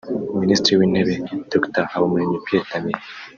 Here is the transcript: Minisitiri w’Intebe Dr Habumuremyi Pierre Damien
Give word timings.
Minisitiri 0.41 0.77
w’Intebe 0.79 1.13
Dr 1.51 1.85
Habumuremyi 1.91 2.43
Pierre 2.45 2.67
Damien 2.69 3.01